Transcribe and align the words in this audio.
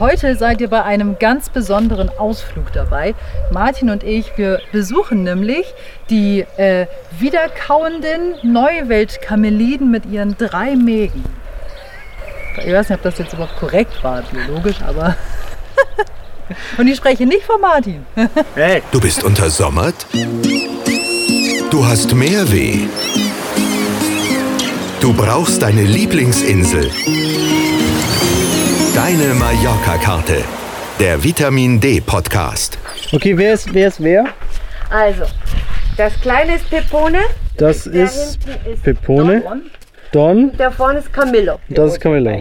Heute 0.00 0.36
seid 0.36 0.60
ihr 0.60 0.68
bei 0.68 0.84
einem 0.84 1.18
ganz 1.18 1.48
besonderen 1.48 2.08
Ausflug 2.08 2.72
dabei. 2.72 3.16
Martin 3.52 3.90
und 3.90 4.04
ich, 4.04 4.38
wir 4.38 4.60
besuchen 4.70 5.24
nämlich 5.24 5.66
die 6.08 6.46
äh, 6.56 6.86
wiederkauenden 7.18 8.34
Neuweltkameliden 8.44 9.90
mit 9.90 10.06
ihren 10.06 10.36
drei 10.36 10.76
Mägen. 10.76 11.24
Ich 12.64 12.72
weiß 12.72 12.90
nicht, 12.90 12.98
ob 12.98 13.02
das 13.02 13.18
jetzt 13.18 13.32
überhaupt 13.32 13.58
korrekt 13.58 14.04
war, 14.04 14.22
biologisch, 14.22 14.80
aber. 14.86 15.16
und 16.78 16.86
ich 16.86 16.96
spreche 16.96 17.26
nicht 17.26 17.42
von 17.42 17.60
Martin. 17.60 18.06
Hey. 18.54 18.82
Du 18.92 19.00
bist 19.00 19.24
untersommert? 19.24 20.06
Du 21.72 21.84
hast 21.84 22.14
mehr 22.14 22.50
weh. 22.52 22.86
Du 25.00 25.12
brauchst 25.12 25.60
deine 25.60 25.82
Lieblingsinsel. 25.82 26.88
Deine 28.98 29.32
Mallorca-Karte. 29.34 30.42
Der 30.98 31.22
Vitamin 31.22 31.78
D 31.78 32.00
Podcast. 32.00 32.76
Okay, 33.12 33.38
wer 33.38 33.54
ist 33.54 33.72
wer? 33.72 33.86
Ist 33.86 34.02
wer? 34.02 34.24
Also, 34.90 35.22
das 35.96 36.20
kleine 36.20 36.56
ist 36.56 36.68
Pepone, 36.68 37.20
Das 37.56 37.86
ist 37.86 38.40
ist 38.66 38.82
Pepone, 38.82 39.44
Don, 40.10 40.52
der 40.56 40.70
vorne 40.70 41.00
ist 41.00 41.12
Camillo. 41.12 41.58
das 41.68 41.92
ist 41.92 42.00
Camilla. 42.00 42.38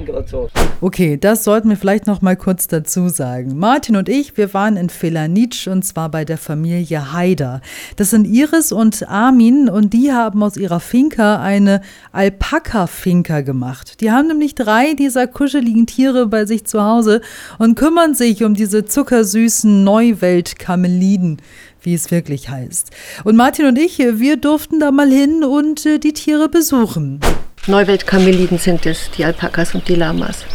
Okay, 0.80 1.18
das 1.18 1.44
sollten 1.44 1.68
wir 1.68 1.76
vielleicht 1.76 2.08
noch 2.08 2.22
mal 2.22 2.38
kurz 2.38 2.68
dazu 2.68 3.10
sagen. 3.10 3.60
Martin 3.60 3.98
und 3.98 4.08
ich, 4.08 4.38
wir 4.38 4.54
waren 4.54 4.78
in 4.78 4.90
Felanitsch 4.90 5.68
und 5.68 5.84
zwar 5.84 6.10
bei 6.10 6.24
der 6.24 6.38
Familie 6.38 7.12
Haider. 7.12 7.60
Das 7.98 8.12
sind 8.12 8.26
Iris 8.26 8.72
und 8.72 9.10
Armin 9.10 9.68
und 9.68 9.92
die 9.92 10.14
haben 10.14 10.44
aus 10.44 10.56
ihrer 10.56 10.80
Finca 10.80 11.42
eine 11.42 11.82
Alpaka-Finca 12.14 13.42
gemacht. 13.42 14.00
Die 14.00 14.12
haben 14.12 14.28
nämlich 14.28 14.56
drei 14.56 14.94
dieser 14.94 15.28
kuscheligen 15.28 15.88
Tiere 15.88 16.28
bei 16.28 16.46
sich 16.46 16.64
zu 16.66 16.82
Hause 16.82 17.20
und 17.60 17.76
kümmern 17.76 18.16
sich 18.16 18.46
um 18.46 18.54
diese 18.54 18.86
zuckersüßen 18.86 19.84
Neuwelt-Kameliden 19.84 21.42
wie 21.82 21.94
es 21.94 22.12
wirklich 22.12 22.50
heißt. 22.50 22.92
Und 23.24 23.38
Martin 23.38 23.66
und 23.66 23.78
ich, 23.78 24.00
wir 24.00 24.36
durften 24.36 24.80
da 24.80 24.92
mal 24.92 25.10
hin 25.10 25.46
und 25.46 25.86
äh, 25.86 26.00
die 26.00 26.12
Tiere 26.12 26.50
besuchen. 26.50 27.22
Neuweltkameliden 27.68 28.58
sind 28.58 28.86
es, 28.86 29.12
die 29.12 29.26
Alpakas 29.26 29.76
und 29.76 29.88
die 29.90 29.96
Lamas. 29.96 30.46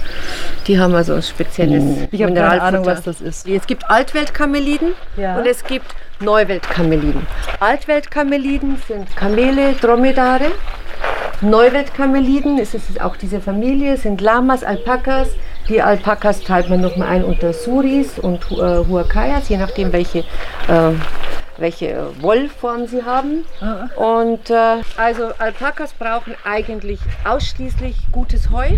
Die 0.66 0.78
haben 0.78 0.94
also 0.94 1.14
ein 1.14 1.22
spezielles 1.22 1.84
Ich 2.10 2.22
habe 2.22 2.32
keine 2.32 2.62
Ahnung, 2.62 2.86
was 2.86 3.02
das 3.02 3.20
ist. 3.20 3.46
Es 3.46 3.66
gibt 3.66 3.88
Altweltkameliden 3.90 4.92
Ja. 5.16 5.36
und 5.36 5.46
es 5.46 5.62
gibt 5.64 5.86
Neuweltkameliden. 6.20 7.26
Altweltkameliden 7.60 8.80
sind 8.88 9.14
Kamele, 9.14 9.74
Dromedare. 9.74 10.52
Neuweltkameliden, 11.42 12.58
es 12.58 12.72
ist 12.72 13.00
auch 13.00 13.16
diese 13.16 13.40
Familie, 13.40 13.96
sind 13.96 14.20
Lamas, 14.20 14.62
Alpakas. 14.64 15.28
Die 15.68 15.82
Alpakas 15.82 16.40
teilt 16.42 16.70
man 16.70 16.80
nochmal 16.80 17.08
ein 17.08 17.24
unter 17.24 17.52
Suris 17.52 18.18
und 18.18 18.42
äh, 18.52 18.54
Huacayas, 18.86 19.48
je 19.48 19.56
nachdem 19.58 19.92
welche, 19.92 20.20
äh, 20.20 20.92
welche 21.62 22.08
Wollform 22.20 22.86
sie 22.86 23.02
haben. 23.04 23.44
Und 23.96 24.50
äh, 24.50 24.82
also 24.98 25.30
Alpakas 25.38 25.94
brauchen 25.94 26.34
eigentlich 26.44 26.98
ausschließlich 27.24 27.96
gutes 28.12 28.50
Heu 28.50 28.68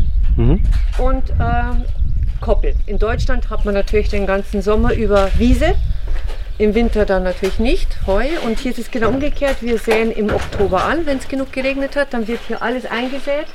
und 0.98 1.30
äh, 1.30 2.40
Koppel. 2.40 2.74
In 2.86 2.98
Deutschland 2.98 3.50
hat 3.50 3.64
man 3.64 3.74
natürlich 3.74 4.08
den 4.10 4.26
ganzen 4.26 4.62
Sommer 4.62 4.92
über 4.94 5.28
Wiese. 5.38 5.74
Im 6.56 6.74
Winter 6.76 7.04
dann 7.04 7.24
natürlich 7.24 7.58
nicht, 7.58 7.88
Heu. 8.06 8.26
Und 8.44 8.60
hier 8.60 8.70
ist 8.70 8.78
es 8.78 8.88
genau 8.90 9.08
umgekehrt. 9.08 9.56
Wir 9.60 9.76
säen 9.78 10.12
im 10.12 10.32
Oktober 10.32 10.84
an, 10.84 11.04
wenn 11.04 11.18
es 11.18 11.26
genug 11.26 11.52
geregnet 11.52 11.96
hat. 11.96 12.14
Dann 12.14 12.28
wird 12.28 12.38
hier 12.46 12.62
alles 12.62 12.86
eingesät. 12.86 13.46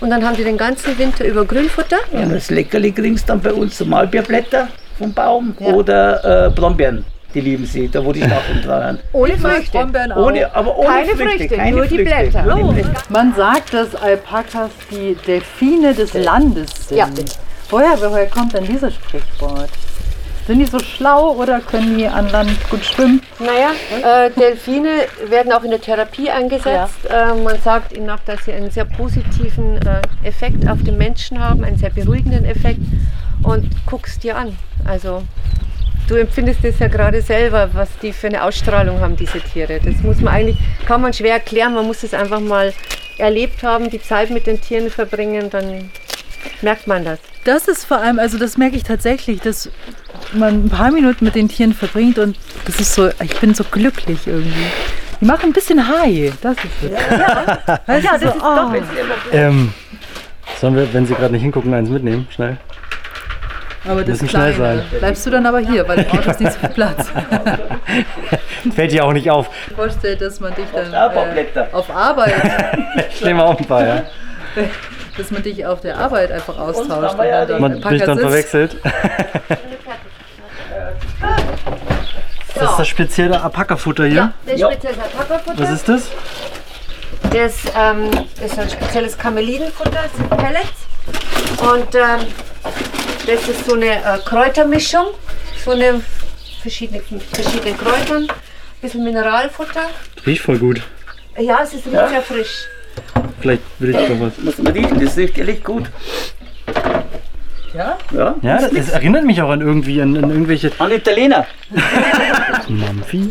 Und 0.00 0.10
dann 0.10 0.24
haben 0.26 0.34
die 0.36 0.42
den 0.42 0.56
ganzen 0.56 0.98
Winter 0.98 1.24
über 1.26 1.44
Grünfutter. 1.44 1.98
Und 2.10 2.32
das 2.32 2.50
Leckerli 2.50 2.90
kriegst 2.90 3.28
dann 3.28 3.40
bei 3.40 3.52
uns 3.52 3.78
so 3.78 3.84
Maulbeerblätter 3.84 4.66
vom 4.98 5.12
Baum 5.12 5.54
Ja. 5.60 5.66
oder 5.74 6.46
äh, 6.46 6.50
Brombeeren. 6.50 7.04
Die 7.34 7.40
lieben 7.40 7.64
sie, 7.64 7.88
da 7.88 8.04
wo 8.04 8.12
die 8.12 8.22
Stacheln 8.22 8.62
dran 8.62 8.96
sind. 8.96 9.04
Ohne 9.12 9.38
Früchte. 9.38 9.78
Ohne, 10.16 10.54
aber 10.54 10.76
ohne 10.76 10.88
Keine 10.88 11.06
Früchte, 11.10 11.24
Früchte, 11.24 11.56
keine 11.56 11.76
nur 11.76 11.86
die 11.86 11.96
Früchte. 11.96 12.04
Blätter. 12.04 12.42
Nur 12.42 12.74
die 12.74 12.82
Blätter. 12.82 13.02
Man 13.08 13.34
sagt, 13.34 13.74
dass 13.74 13.94
Alpakas 13.94 14.70
die 14.90 15.16
Delfine 15.26 15.94
des 15.94 16.14
Landes 16.14 16.88
sind. 16.88 16.98
Ja. 16.98 17.08
Woher, 17.70 18.00
woher 18.00 18.26
kommt 18.26 18.54
denn 18.54 18.64
dieses 18.64 18.94
Sprichwort? 18.94 19.70
Sind 20.46 20.58
die 20.58 20.66
so 20.66 20.80
schlau 20.80 21.34
oder 21.34 21.60
können 21.60 21.96
die 21.96 22.08
an 22.08 22.28
Land 22.30 22.50
gut 22.68 22.84
schwimmen? 22.84 23.22
Naja, 23.38 23.70
äh, 24.02 24.30
Delfine 24.30 25.02
werden 25.28 25.52
auch 25.52 25.62
in 25.62 25.70
der 25.70 25.80
Therapie 25.80 26.28
eingesetzt. 26.30 27.06
Äh, 27.08 27.34
man 27.34 27.60
sagt 27.62 27.92
ihnen 27.96 28.10
auch, 28.10 28.18
dass 28.26 28.44
sie 28.46 28.52
einen 28.52 28.70
sehr 28.72 28.86
positiven 28.86 29.76
äh, 29.76 30.00
Effekt 30.26 30.68
auf 30.68 30.82
den 30.82 30.98
Menschen 30.98 31.38
haben, 31.38 31.62
einen 31.62 31.78
sehr 31.78 31.90
beruhigenden 31.90 32.44
Effekt. 32.44 32.80
Und 33.44 33.70
guckst 33.86 34.24
dir 34.24 34.36
an. 34.36 34.58
Also 34.84 35.22
du 36.10 36.16
empfindest 36.16 36.64
es 36.64 36.78
ja 36.80 36.88
gerade 36.88 37.22
selber, 37.22 37.70
was 37.72 37.88
die 38.02 38.12
für 38.12 38.26
eine 38.26 38.42
Ausstrahlung 38.42 39.00
haben, 39.00 39.16
diese 39.16 39.40
Tiere. 39.40 39.80
Das 39.82 39.94
muss 40.02 40.20
man 40.20 40.34
eigentlich, 40.34 40.56
kann 40.86 41.00
man 41.00 41.12
schwer 41.12 41.34
erklären. 41.34 41.74
Man 41.74 41.86
muss 41.86 42.02
es 42.02 42.12
einfach 42.12 42.40
mal 42.40 42.72
erlebt 43.18 43.62
haben, 43.62 43.90
die 43.90 44.02
Zeit 44.02 44.30
mit 44.30 44.46
den 44.46 44.60
Tieren 44.60 44.90
verbringen, 44.90 45.50
dann 45.50 45.90
merkt 46.62 46.86
man 46.86 47.04
das. 47.04 47.20
Das 47.44 47.68
ist 47.68 47.84
vor 47.84 47.98
allem, 47.98 48.18
also 48.18 48.38
das 48.38 48.56
merke 48.56 48.76
ich 48.76 48.82
tatsächlich, 48.82 49.40
dass 49.40 49.70
man 50.32 50.66
ein 50.66 50.68
paar 50.68 50.90
Minuten 50.90 51.24
mit 51.24 51.34
den 51.34 51.48
Tieren 51.48 51.74
verbringt 51.74 52.18
und 52.18 52.36
das 52.64 52.80
ist 52.80 52.94
so, 52.94 53.08
ich 53.22 53.38
bin 53.38 53.54
so 53.54 53.64
glücklich 53.64 54.26
irgendwie. 54.26 54.66
Die 55.20 55.24
machen 55.24 55.50
ein 55.50 55.52
bisschen 55.52 55.86
High, 55.86 56.32
das 56.40 56.56
ist 56.56 56.64
es. 56.82 56.90
Ja, 56.90 57.98
ja 57.98 58.18
das 58.18 58.22
ist 58.22 58.42
oh. 58.42 58.72
Ähm, 59.32 59.72
sollen 60.60 60.76
wir, 60.76 60.92
wenn 60.92 61.06
Sie 61.06 61.14
gerade 61.14 61.32
nicht 61.32 61.42
hingucken, 61.42 61.72
eins 61.72 61.88
mitnehmen? 61.88 62.26
Schnell. 62.30 62.58
Aber 63.88 64.04
das 64.04 64.18
Kleine. 64.18 64.54
sein. 64.54 64.82
Bleibst 64.98 65.24
du 65.26 65.30
dann 65.30 65.46
aber 65.46 65.58
hier, 65.60 65.88
weil 65.88 66.00
im 66.00 66.10
Auto 66.10 66.30
ist 66.30 66.40
nicht 66.40 66.52
so 66.52 66.58
viel 66.58 66.68
Platz. 66.68 67.06
Fällt 68.74 68.92
dir 68.92 69.04
auch 69.04 69.12
nicht 69.12 69.30
auf. 69.30 69.48
Ich 69.68 69.74
vorstelle, 69.74 70.16
dass 70.16 70.38
man 70.40 70.54
dich 70.54 70.66
dann 70.72 70.92
äh, 70.92 71.62
auf 71.72 71.88
Arbeit, 71.90 72.34
Stell 73.16 73.34
mal 73.34 73.44
auf 73.44 73.58
ein 73.58 73.64
paar, 73.66 73.86
ja. 73.86 74.02
dass 75.16 75.30
man 75.30 75.42
dich 75.42 75.64
auf 75.64 75.80
der 75.80 75.96
Arbeit 75.96 76.30
einfach 76.30 76.58
austauscht. 76.58 77.16
wir 77.18 77.24
ja 77.26 77.46
die- 77.46 77.52
man 77.52 77.62
Man 77.62 77.80
da 77.80 77.88
bin 77.88 77.96
ich 77.96 78.02
Packer 78.02 78.06
dann 78.06 78.18
sitzt. 78.18 78.50
verwechselt. 78.50 78.76
Das 82.54 82.70
ist 82.72 82.78
das 82.80 82.88
spezielle 82.88 83.42
Alpaka-Futter 83.42 84.04
hier. 84.04 84.16
Ja, 84.16 84.32
das 84.46 84.60
spezielles 84.60 84.98
Alpaka-Futter. 84.98 85.58
Was 85.62 85.70
ist 85.70 85.88
das? 85.88 86.02
Das 87.32 87.54
ähm, 87.78 88.10
ist 88.44 88.58
ein 88.58 88.68
spezielles 88.68 89.16
Kamelidenfutter, 89.16 89.90
das 90.02 90.12
sind 90.16 90.28
Pellets. 90.30 91.62
Und 91.62 91.94
ähm, 91.94 92.26
das 93.30 93.48
ist 93.48 93.66
so 93.66 93.74
eine 93.74 93.86
äh, 93.86 94.18
Kräutermischung, 94.24 95.06
so 95.64 95.70
eine 95.70 96.00
verschiedene, 96.62 97.00
verschiedene 97.32 97.74
Kräutern, 97.76 98.24
ein 98.24 98.80
bisschen 98.80 99.04
Mineralfutter. 99.04 99.88
Riecht 100.26 100.42
voll 100.42 100.58
gut. 100.58 100.82
Ja, 101.38 101.60
es 101.62 101.74
ist 101.74 101.86
riecht 101.86 102.08
sehr 102.08 102.22
frisch. 102.22 102.66
Vielleicht 103.40 103.62
will 103.78 103.90
ich 103.90 103.96
doch 103.96 104.20
was. 104.20 104.38
Muss 104.38 104.58
man 104.58 104.72
riechen, 104.72 105.02
das 105.02 105.16
riecht 105.16 105.38
ehrlich 105.38 105.62
gut. 105.62 105.84
Ja? 107.72 107.98
Ja. 108.12 108.34
Ja, 108.42 108.60
das, 108.60 108.72
das 108.72 108.88
erinnert 108.90 109.24
mich 109.24 109.40
auch 109.40 109.50
an 109.50 109.60
irgendwie, 109.60 110.02
an, 110.02 110.16
an 110.16 110.28
irgendwelche 110.30 110.72
An 110.78 110.90
Italiener. 110.90 111.46
Mampfi. 112.68 113.30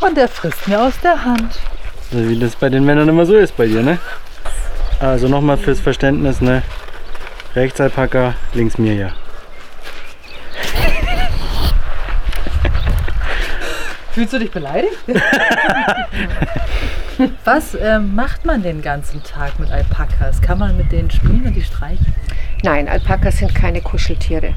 Und 0.00 0.18
er 0.18 0.28
frisst 0.28 0.68
mir 0.68 0.80
aus 0.80 0.94
der 1.02 1.24
Hand. 1.24 1.58
Also 2.12 2.28
wie 2.28 2.38
das 2.38 2.54
bei 2.54 2.68
den 2.68 2.84
Männern 2.84 3.08
immer 3.08 3.26
so 3.26 3.34
ist 3.34 3.56
bei 3.56 3.66
dir, 3.66 3.82
ne? 3.82 3.98
Also 5.00 5.26
nochmal 5.28 5.56
fürs 5.56 5.80
Verständnis, 5.80 6.40
ne? 6.40 6.62
Rechts 7.54 7.80
Alpaka, 7.80 8.34
links 8.52 8.78
Mirja. 8.78 9.14
Fühlst 14.10 14.32
du 14.32 14.38
dich 14.40 14.50
beleidigt? 14.50 14.96
Was 17.44 17.74
ähm, 17.74 18.14
macht 18.14 18.44
man 18.44 18.62
den 18.62 18.82
ganzen 18.82 19.22
Tag 19.22 19.58
mit 19.58 19.70
Alpakas? 19.70 20.40
Kann 20.40 20.58
man 20.58 20.76
mit 20.76 20.90
denen 20.92 21.10
spielen 21.10 21.44
und 21.46 21.54
die 21.54 21.62
streichen? 21.62 22.14
Nein, 22.62 22.88
Alpakas 22.88 23.38
sind 23.38 23.54
keine 23.54 23.82
Kuscheltiere. 23.82 24.54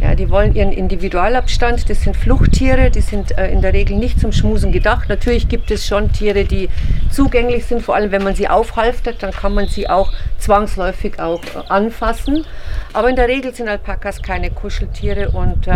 Ja, 0.00 0.14
die 0.14 0.30
wollen 0.30 0.54
ihren 0.54 0.70
Individualabstand. 0.70 1.90
Das 1.90 2.02
sind 2.02 2.16
Fluchttiere, 2.16 2.90
die 2.90 3.00
sind 3.00 3.36
äh, 3.36 3.50
in 3.50 3.62
der 3.62 3.72
Regel 3.72 3.96
nicht 3.96 4.20
zum 4.20 4.30
Schmusen 4.30 4.70
gedacht. 4.70 5.08
Natürlich 5.08 5.48
gibt 5.48 5.72
es 5.72 5.84
schon 5.84 6.12
Tiere, 6.12 6.44
die 6.44 6.68
zugänglich 7.10 7.66
sind, 7.66 7.82
vor 7.82 7.96
allem 7.96 8.12
wenn 8.12 8.22
man 8.22 8.36
sie 8.36 8.48
aufhalftet, 8.48 9.24
dann 9.24 9.32
kann 9.32 9.54
man 9.54 9.66
sie 9.66 9.90
auch 9.90 10.12
zwangsläufig 10.38 11.18
auch 11.18 11.42
äh, 11.42 11.68
anfassen. 11.68 12.44
Aber 12.92 13.10
in 13.10 13.16
der 13.16 13.26
Regel 13.26 13.52
sind 13.52 13.68
Alpakas 13.68 14.22
keine 14.22 14.50
Kuscheltiere 14.50 15.30
und 15.30 15.66
äh, 15.66 15.72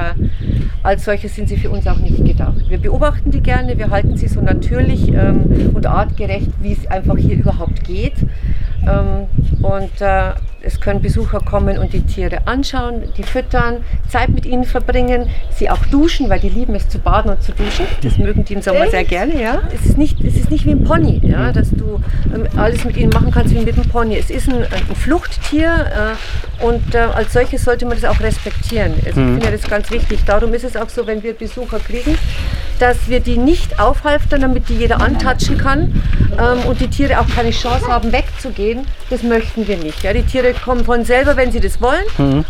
als 0.84 1.04
solche 1.04 1.28
sind 1.28 1.48
sie 1.48 1.56
für 1.56 1.70
uns 1.70 1.86
auch 1.88 1.98
nicht 1.98 2.24
gedacht. 2.24 2.68
Wir 2.68 2.78
beobachten 2.78 3.32
die 3.32 3.40
gerne, 3.40 3.76
wir 3.76 3.90
halten 3.90 4.16
sie 4.16 4.28
so 4.28 4.40
natürlich 4.40 5.08
ähm, 5.08 5.72
und 5.74 5.84
artgerecht, 5.84 6.21
wie 6.60 6.72
es 6.72 6.86
einfach 6.90 7.16
hier 7.16 7.36
überhaupt 7.36 7.84
geht. 7.84 8.14
Ähm, 8.86 9.26
und 9.62 10.00
äh, 10.00 10.32
es 10.64 10.80
können 10.80 11.02
Besucher 11.02 11.40
kommen 11.40 11.78
und 11.78 11.92
die 11.92 12.02
Tiere 12.02 12.46
anschauen, 12.46 13.02
die 13.16 13.22
füttern, 13.22 13.84
Zeit 14.08 14.28
mit 14.28 14.46
ihnen 14.46 14.64
verbringen, 14.64 15.28
sie 15.50 15.70
auch 15.70 15.84
duschen, 15.86 16.28
weil 16.28 16.40
die 16.40 16.48
lieben 16.48 16.74
es 16.74 16.88
zu 16.88 16.98
baden 16.98 17.30
und 17.30 17.42
zu 17.42 17.52
duschen. 17.52 17.86
Das 18.02 18.18
mögen 18.18 18.44
die 18.44 18.54
im 18.54 18.62
Sommer 18.62 18.88
sehr 18.88 19.04
gerne. 19.04 19.40
Ja? 19.40 19.62
Es, 19.74 19.86
ist 19.86 19.98
nicht, 19.98 20.20
es 20.24 20.36
ist 20.36 20.50
nicht 20.50 20.64
wie 20.66 20.72
ein 20.72 20.84
Pony, 20.84 21.20
ja? 21.24 21.52
dass 21.52 21.70
du 21.70 22.00
ähm, 22.34 22.46
alles 22.56 22.84
mit 22.84 22.96
ihnen 22.96 23.10
machen 23.10 23.30
kannst 23.32 23.54
wie 23.54 23.60
mit 23.60 23.74
einem 23.74 23.88
Pony. 23.88 24.16
Es 24.16 24.30
ist 24.30 24.48
ein, 24.48 24.62
ein 24.62 24.96
Fluchttier 24.96 26.16
äh, 26.60 26.64
und 26.64 26.94
äh, 26.94 26.98
als 26.98 27.32
solches 27.32 27.64
sollte 27.64 27.86
man 27.86 28.00
das 28.00 28.08
auch 28.08 28.20
respektieren. 28.20 28.94
Also 29.04 29.20
Ich 29.20 29.26
finde 29.26 29.50
das 29.50 29.62
ganz 29.62 29.90
wichtig. 29.90 30.20
Darum 30.26 30.54
ist 30.54 30.64
es 30.64 30.76
auch 30.76 30.88
so, 30.88 31.06
wenn 31.06 31.22
wir 31.22 31.34
Besucher 31.34 31.78
kriegen, 31.78 32.16
dass 32.82 33.08
wir 33.08 33.20
die 33.20 33.38
nicht 33.38 33.78
aufhalftern, 33.78 34.40
damit 34.40 34.68
die 34.68 34.74
jeder 34.74 35.00
antatschen 35.00 35.56
kann 35.56 36.02
ähm, 36.36 36.66
und 36.66 36.80
die 36.80 36.88
Tiere 36.88 37.20
auch 37.20 37.28
keine 37.28 37.52
Chance 37.52 37.86
haben, 37.86 38.10
wegzugehen. 38.10 38.84
Das 39.08 39.22
möchten 39.22 39.68
wir 39.68 39.76
nicht. 39.76 40.02
Ja? 40.02 40.12
Die 40.12 40.24
Tiere 40.24 40.52
kommen 40.52 40.84
von 40.84 41.04
selber, 41.04 41.36
wenn 41.36 41.52
sie 41.52 41.60
das 41.60 41.80
wollen. 41.80 42.02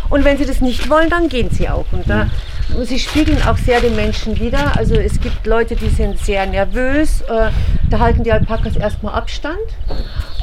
Und 0.09 0.25
wenn 0.25 0.39
sie 0.39 0.47
das 0.47 0.59
nicht 0.59 0.89
wollen, 0.89 1.11
dann 1.11 1.29
gehen 1.29 1.51
sie 1.51 1.69
auch. 1.69 1.85
Und 1.91 2.09
da, 2.09 2.31
sie 2.81 2.97
spiegeln 2.97 3.37
auch 3.47 3.57
sehr 3.57 3.79
den 3.79 3.95
Menschen 3.95 4.39
wider. 4.39 4.75
Also 4.75 4.95
es 4.95 5.21
gibt 5.21 5.45
Leute, 5.45 5.75
die 5.75 5.89
sind 5.89 6.17
sehr 6.17 6.47
nervös. 6.47 7.21
Äh, 7.21 7.51
da 7.93 7.99
halten 7.99 8.23
die 8.23 8.31
Alpakas 8.31 8.75
erstmal 8.75 9.13
Abstand. 9.13 9.59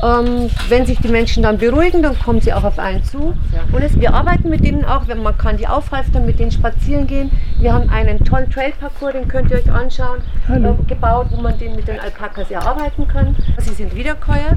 Ähm, 0.04 0.48
wenn 0.68 0.86
sich 0.86 0.98
die 0.98 1.08
Menschen 1.08 1.42
dann 1.42 1.58
beruhigen, 1.58 2.00
dann 2.00 2.16
kommen 2.16 2.40
sie 2.40 2.52
auch 2.52 2.62
auf 2.62 2.78
einen 2.78 3.02
zu. 3.02 3.34
Und 3.72 3.82
es, 3.82 3.98
wir 3.98 4.14
arbeiten 4.14 4.48
mit 4.48 4.64
denen 4.64 4.84
auch, 4.84 5.08
wenn 5.08 5.20
man 5.20 5.36
kann 5.36 5.56
die 5.56 5.66
aufhalftern, 5.66 6.26
mit 6.26 6.38
denen 6.38 6.52
spazieren 6.52 7.08
gehen. 7.08 7.32
Wir 7.58 7.72
haben 7.72 7.90
einen 7.90 8.24
tollen 8.24 8.48
Trailparcours, 8.50 9.12
den 9.14 9.26
könnt 9.26 9.50
ihr 9.50 9.56
euch 9.56 9.70
anschauen, 9.70 10.20
äh, 10.48 10.88
gebaut, 10.88 11.26
wo 11.30 11.40
man 11.40 11.58
den 11.58 11.74
mit 11.74 11.88
den 11.88 11.98
Alpakas 11.98 12.52
erarbeiten 12.52 13.08
kann. 13.08 13.34
Sie 13.58 13.74
sind 13.74 13.96
Wiederkäuer 13.96 14.56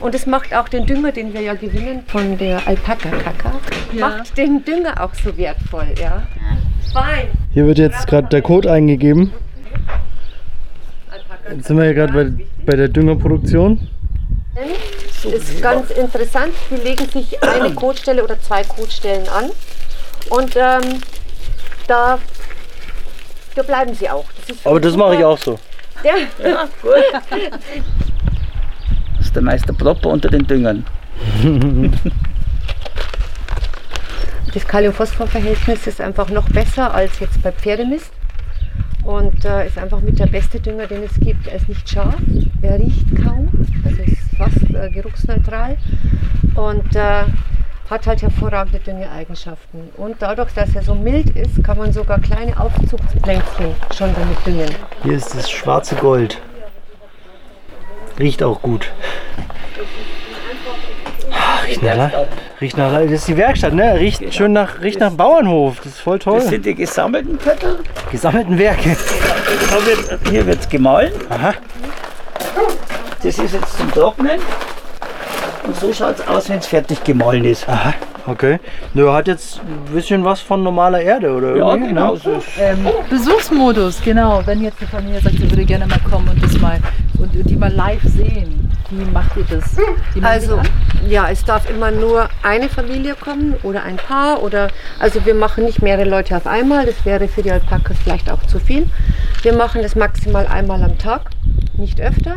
und 0.00 0.14
es 0.14 0.26
macht 0.26 0.54
auch 0.54 0.68
den 0.68 0.84
Dünger, 0.84 1.12
den 1.12 1.32
wir 1.32 1.40
ja 1.40 1.54
gewinnen 1.54 2.02
von 2.06 2.36
der 2.36 2.68
Alpaka-Kaka, 2.68 3.52
macht 3.98 4.36
den 4.36 4.62
Dünger 4.66 5.02
auch 5.02 5.14
so 5.14 5.34
wertvoll. 5.38 5.86
Ja. 5.98 6.24
Fein. 6.92 7.28
Hier 7.52 7.66
wird 7.66 7.78
jetzt 7.78 8.06
gerade 8.06 8.28
der 8.28 8.42
Code 8.42 8.70
eingegeben. 8.70 9.32
Jetzt 11.50 11.66
sind 11.66 11.76
wir 11.76 11.84
hier 11.84 11.94
gerade 11.94 12.12
bei, 12.12 12.46
bei 12.64 12.76
der 12.76 12.88
Düngerproduktion. 12.88 13.88
ist 15.24 15.62
ganz 15.62 15.90
interessant. 15.90 16.54
Die 16.70 16.76
legen 16.76 17.06
sich 17.08 17.42
eine 17.42 17.74
Kotstelle 17.74 18.24
oder 18.24 18.40
zwei 18.40 18.62
Kotstellen 18.64 19.28
an 19.28 19.50
und 20.30 20.56
ähm, 20.56 21.00
da, 21.86 22.18
da 23.54 23.62
bleiben 23.62 23.94
sie 23.94 24.08
auch. 24.08 24.24
Das 24.40 24.56
ist 24.56 24.66
Aber 24.66 24.80
das 24.80 24.96
mache 24.96 25.16
ich 25.16 25.24
auch 25.24 25.38
so. 25.38 25.58
Der, 26.02 26.14
Das 29.16 29.26
ist 29.26 29.36
der 29.36 29.42
Meister 29.42 29.72
Propper 29.72 30.10
unter 30.10 30.28
den 30.28 30.46
Düngern. 30.46 30.84
das 34.52 34.66
Kalium-Phosphor-Verhältnis 34.66 35.86
ist 35.86 36.00
einfach 36.00 36.28
noch 36.30 36.48
besser 36.50 36.92
als 36.92 37.18
jetzt 37.20 37.42
bei 37.42 37.52
Pferdemist 37.52 38.12
und 39.04 39.44
äh, 39.44 39.66
ist 39.66 39.78
einfach 39.78 40.00
mit 40.00 40.18
der 40.18 40.26
beste 40.26 40.60
Dünger, 40.60 40.86
den 40.86 41.02
es 41.04 41.18
gibt. 41.20 41.46
Er 41.46 41.56
ist 41.56 41.68
nicht 41.68 41.88
scharf, 41.88 42.16
er 42.62 42.78
riecht 42.78 43.06
kaum, 43.22 43.48
also 43.84 44.02
ist 44.02 44.36
fast 44.36 44.74
äh, 44.74 44.90
geruchsneutral 44.90 45.76
und 46.54 46.96
äh, 46.96 47.24
hat 47.90 48.06
halt 48.06 48.22
hervorragende 48.22 48.78
Düngeeigenschaften. 48.78 49.90
Und 49.96 50.16
dadurch, 50.20 50.52
dass 50.54 50.74
er 50.74 50.82
so 50.82 50.94
mild 50.94 51.30
ist, 51.36 51.62
kann 51.62 51.76
man 51.76 51.92
sogar 51.92 52.18
kleine 52.18 52.58
Aufzugspflänzchen 52.58 53.74
schon 53.94 54.14
damit 54.14 54.46
düngen. 54.46 54.74
Hier 55.02 55.14
ist 55.14 55.34
das 55.36 55.50
schwarze 55.50 55.94
Gold. 55.96 56.40
Riecht 58.18 58.42
auch 58.42 58.62
gut. 58.62 58.90
Riecht 61.66 61.82
nach, 61.82 62.10
riecht 62.64 62.78
nach, 62.78 62.92
das 62.92 63.10
ist 63.10 63.28
die 63.28 63.36
Werkstatt, 63.36 63.74
ne? 63.74 63.94
Riecht 64.00 64.32
schön 64.32 64.54
nach, 64.54 64.80
riecht 64.80 64.98
nach 64.98 65.10
Bauernhof. 65.12 65.76
Das 65.84 65.92
ist 65.92 66.00
voll 66.00 66.18
toll. 66.18 66.38
Das 66.40 66.48
sind 66.48 66.64
die 66.64 66.74
gesammelten 66.74 67.38
Viertel. 67.38 67.78
Gesammelten 68.10 68.58
Werke. 68.58 68.96
Wird, 69.84 70.18
hier 70.30 70.46
wird 70.46 70.60
es 70.60 70.68
gemahlen. 70.68 71.12
Aha. 71.28 71.52
Das 73.22 73.38
ist 73.38 73.52
jetzt 73.52 73.76
zum 73.76 73.90
Trocknen. 73.92 74.40
Und 75.66 75.76
so 75.76 75.92
schaut 75.92 76.18
es 76.18 76.26
aus, 76.26 76.48
wenn 76.48 76.58
es 76.58 76.66
fertig 76.66 77.04
gemahlen 77.04 77.44
ist. 77.44 77.68
Aha. 77.68 77.92
Okay. 78.26 78.58
Nö, 78.94 79.12
hat 79.12 79.28
jetzt 79.28 79.60
ein 79.60 79.94
bisschen 79.94 80.24
was 80.24 80.40
von 80.40 80.62
normaler 80.62 81.02
Erde, 81.02 81.30
oder? 81.34 81.54
Ja, 81.56 81.68
irgendwie, 81.72 81.88
genau 81.90 82.14
Ne? 82.14 82.20
so. 82.24 82.42
Ähm, 82.58 82.86
Besuchsmodus, 83.10 84.00
genau. 84.02 84.40
Wenn 84.46 84.62
jetzt 84.62 84.80
die 84.80 84.86
Familie 84.86 85.20
sagt, 85.20 85.36
sie 85.36 85.50
würde 85.50 85.64
gerne 85.66 85.86
mal 85.86 86.00
kommen 86.10 86.28
und 86.28 86.42
das 86.42 86.58
mal 86.58 86.78
und 87.18 87.30
die 87.34 87.56
mal 87.56 87.70
live 87.70 88.02
sehen, 88.04 88.63
wie 88.98 89.10
macht 89.10 89.36
ihr 89.36 89.44
das? 89.44 89.76
Also, 90.22 90.60
ja, 91.08 91.28
es 91.30 91.44
darf 91.44 91.68
immer 91.68 91.90
nur 91.90 92.28
eine 92.42 92.68
Familie 92.68 93.14
kommen 93.14 93.54
oder 93.62 93.82
ein 93.82 93.96
Paar 93.96 94.42
oder 94.42 94.68
also 94.98 95.24
wir 95.24 95.34
machen 95.34 95.64
nicht 95.64 95.82
mehrere 95.82 96.08
Leute 96.08 96.36
auf 96.36 96.46
einmal, 96.46 96.86
das 96.86 97.04
wäre 97.04 97.28
für 97.28 97.42
die 97.42 97.50
Alpakas 97.50 97.96
vielleicht 98.02 98.30
auch 98.30 98.42
zu 98.42 98.58
viel. 98.58 98.86
Wir 99.42 99.54
machen 99.54 99.82
das 99.82 99.94
maximal 99.94 100.46
einmal 100.46 100.82
am 100.82 100.98
Tag, 100.98 101.30
nicht 101.76 102.00
öfter. 102.00 102.36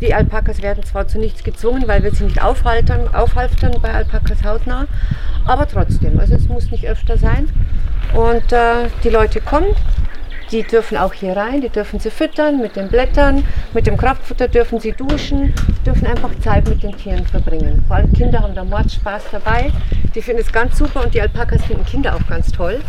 Die 0.00 0.14
Alpakas 0.14 0.62
werden 0.62 0.82
zwar 0.82 1.06
zu 1.06 1.18
nichts 1.18 1.44
gezwungen, 1.44 1.86
weil 1.86 2.02
wir 2.02 2.12
sie 2.12 2.24
nicht 2.24 2.42
aufhaltern, 2.42 3.14
aufhalftern 3.14 3.72
bei 3.80 3.92
Alpakas 3.92 4.42
hautnah, 4.42 4.86
aber 5.46 5.68
trotzdem, 5.68 6.18
also 6.18 6.34
es 6.34 6.48
muss 6.48 6.70
nicht 6.70 6.88
öfter 6.88 7.18
sein. 7.18 7.48
Und 8.12 8.52
äh, 8.52 8.88
die 9.04 9.10
Leute 9.10 9.40
kommen, 9.40 9.68
die 10.52 10.62
dürfen 10.62 10.98
auch 10.98 11.14
hier 11.14 11.36
rein, 11.36 11.62
die 11.62 11.70
dürfen 11.70 11.98
sie 11.98 12.10
füttern 12.10 12.60
mit 12.60 12.76
den 12.76 12.88
Blättern, 12.88 13.44
mit 13.72 13.86
dem 13.86 13.96
Kraftfutter 13.96 14.48
dürfen 14.48 14.78
sie 14.78 14.92
duschen, 14.92 15.54
dürfen 15.86 16.06
einfach 16.06 16.30
Zeit 16.40 16.68
mit 16.68 16.82
den 16.82 16.96
Tieren 16.96 17.26
verbringen. 17.26 17.82
Vor 17.88 17.96
allem 17.96 18.12
Kinder 18.12 18.40
haben 18.40 18.54
da 18.54 18.62
Mordspaß 18.62 19.24
dabei, 19.32 19.70
die 20.14 20.20
finden 20.20 20.42
es 20.42 20.52
ganz 20.52 20.76
super 20.78 21.04
und 21.04 21.14
die 21.14 21.20
Alpakas 21.20 21.64
finden 21.64 21.86
Kinder 21.86 22.14
auch 22.14 22.26
ganz 22.28 22.52
toll. 22.52 22.80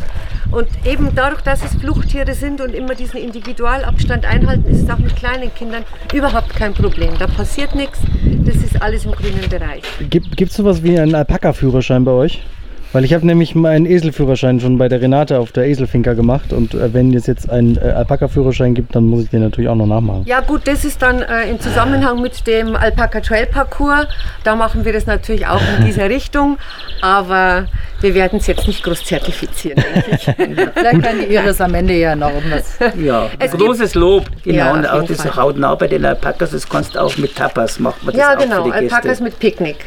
Und 0.51 0.67
eben 0.85 1.09
dadurch, 1.15 1.41
dass 1.41 1.63
es 1.63 1.73
Fluchttiere 1.75 2.33
sind 2.33 2.61
und 2.61 2.75
immer 2.75 2.93
diesen 2.95 3.17
Individualabstand 3.17 4.25
einhalten, 4.25 4.69
ist 4.69 4.83
es 4.83 4.89
auch 4.89 4.99
mit 4.99 5.15
kleinen 5.15 5.53
Kindern 5.55 5.83
überhaupt 6.13 6.49
kein 6.49 6.73
Problem. 6.73 7.13
Da 7.17 7.27
passiert 7.27 7.75
nichts, 7.75 7.99
das 8.45 8.57
ist 8.57 8.81
alles 8.81 9.05
im 9.05 9.13
grünen 9.13 9.49
Bereich. 9.49 9.83
Gibt 10.09 10.41
es 10.41 10.53
sowas 10.57 10.83
wie 10.83 10.99
einen 10.99 11.15
Alpaka-Führerschein 11.15 12.03
bei 12.03 12.11
euch? 12.11 12.43
Weil 12.93 13.03
ich 13.05 13.13
habe 13.13 13.25
nämlich 13.25 13.55
meinen 13.55 13.87
Eselführerschein 13.87 14.59
schon 14.59 14.77
bei 14.77 14.87
der 14.87 15.01
Renate 15.01 15.39
auf 15.39 15.51
der 15.51 15.65
Eselfinker 15.67 16.13
gemacht 16.13 16.53
und 16.53 16.75
äh, 16.75 16.93
wenn 16.93 17.13
es 17.13 17.25
jetzt 17.25 17.49
einen 17.49 17.75
äh, 17.77 17.79
Alpaka-Führerschein 17.81 18.75
gibt, 18.75 18.95
dann 18.95 19.05
muss 19.05 19.23
ich 19.23 19.29
den 19.31 19.41
natürlich 19.41 19.67
auch 19.69 19.75
noch 19.75 19.87
nachmachen. 19.87 20.23
Ja 20.25 20.41
gut, 20.41 20.61
das 20.67 20.85
ist 20.85 21.01
dann 21.01 21.21
äh, 21.23 21.49
im 21.49 21.59
Zusammenhang 21.59 22.21
mit 22.21 22.45
dem 22.45 22.75
Alpaka 22.75 23.19
Trail 23.19 23.47
Parcours. 23.47 24.05
Da 24.43 24.55
machen 24.55 24.85
wir 24.85 24.93
das 24.93 25.07
natürlich 25.07 25.47
auch 25.47 25.61
in 25.79 25.85
dieser 25.85 26.07
Richtung, 26.09 26.57
aber 27.01 27.65
wir 28.01 28.13
werden 28.13 28.37
es 28.37 28.47
jetzt 28.47 28.67
nicht 28.67 28.83
groß 28.83 29.03
zertifizieren, 29.05 29.83
denke 29.95 30.11
ich. 30.11 30.23
Vielleicht 30.75 31.03
kann 31.03 31.19
die 31.19 31.33
Iris 31.33 31.61
am 31.61 31.73
Ende 31.73 31.95
ja 31.95 32.15
noch 32.15 32.31
irgendwas. 32.31 32.77
Ja, 33.01 33.29
Es 33.39 33.51
großes 33.51 33.95
Lob. 33.95 34.25
Genau, 34.43 34.57
Ja, 34.57 34.71
und 34.73 34.85
auch 34.85 35.03
das 35.03 35.21
Fall. 35.21 35.35
hautnah 35.35 35.73
bei 35.75 35.87
den 35.87 36.05
Alpakas, 36.05 36.51
das 36.51 36.69
kannst 36.69 36.93
du 36.93 36.99
auch 36.99 37.17
mit 37.17 37.35
Tapas 37.35 37.79
machen. 37.79 38.01
Das 38.05 38.15
ja 38.15 38.33
auch 38.33 38.37
genau. 38.37 38.69
Alpakas 38.69 39.19
mit 39.19 39.39
Picknick. 39.39 39.77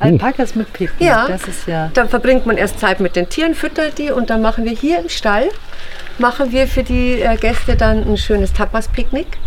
Alpakas 0.00 0.54
mit 0.54 0.72
Picknick, 0.72 1.08
Ja. 1.08 1.28
das 1.28 1.44
ist 1.46 1.66
ja. 1.66 1.90
Dann 1.94 2.08
verbringt 2.08 2.46
man 2.46 2.56
erst 2.56 2.80
Zeit 2.80 3.00
mit 3.00 3.16
den 3.16 3.28
Tieren, 3.28 3.54
füttert 3.54 3.98
die 3.98 4.10
und 4.10 4.30
dann 4.30 4.42
machen 4.42 4.64
wir 4.64 4.72
hier 4.72 4.98
im 5.00 5.08
Stall, 5.08 5.48
machen 6.18 6.52
wir 6.52 6.66
für 6.66 6.82
die 6.82 7.20
äh, 7.20 7.36
Gäste 7.36 7.76
dann 7.76 8.02
ein 8.10 8.16
schönes 8.16 8.52
Tapas-Picknick. 8.52 9.38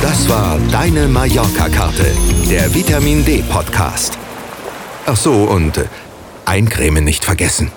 Das 0.00 0.28
war 0.28 0.58
deine 0.70 1.08
Mallorca-Karte, 1.08 2.04
der 2.50 2.72
Vitamin 2.74 3.24
D-Podcast. 3.24 4.18
Ach 5.06 5.16
so, 5.16 5.32
und 5.32 5.80
eincremen 6.46 7.04
nicht 7.04 7.24
vergessen. 7.24 7.70